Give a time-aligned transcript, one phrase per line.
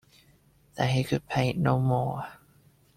[0.77, 2.27] Then he could paint no more.